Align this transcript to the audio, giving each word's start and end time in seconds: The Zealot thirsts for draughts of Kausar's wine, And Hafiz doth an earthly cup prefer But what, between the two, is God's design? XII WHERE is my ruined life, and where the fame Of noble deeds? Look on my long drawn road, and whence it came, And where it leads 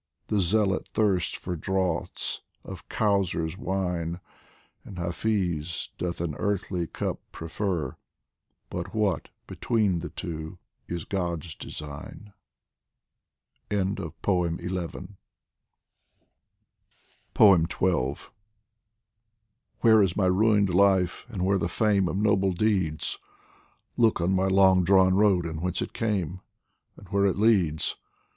The 0.29 0.39
Zealot 0.41 0.87
thirsts 0.87 1.35
for 1.37 1.55
draughts 1.55 2.41
of 2.63 2.89
Kausar's 2.89 3.55
wine, 3.55 4.19
And 4.83 4.97
Hafiz 4.97 5.89
doth 5.99 6.19
an 6.19 6.33
earthly 6.39 6.87
cup 6.87 7.19
prefer 7.31 7.95
But 8.71 8.95
what, 8.95 9.29
between 9.45 9.99
the 9.99 10.09
two, 10.09 10.57
is 10.87 11.05
God's 11.05 11.53
design? 11.53 12.33
XII 13.71 13.77
WHERE 14.25 14.83
is 19.83 20.17
my 20.17 20.25
ruined 20.25 20.69
life, 20.73 21.25
and 21.29 21.45
where 21.45 21.59
the 21.59 21.69
fame 21.69 22.07
Of 22.07 22.17
noble 22.17 22.53
deeds? 22.53 23.19
Look 23.95 24.19
on 24.19 24.33
my 24.33 24.47
long 24.47 24.83
drawn 24.83 25.13
road, 25.13 25.45
and 25.45 25.61
whence 25.61 25.79
it 25.79 25.93
came, 25.93 26.39
And 26.97 27.07
where 27.09 27.27
it 27.27 27.37
leads 27.37 27.97